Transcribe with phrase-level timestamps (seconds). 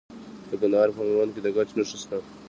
[0.49, 2.17] د کندهار په میوند کې د ګچ نښې شته.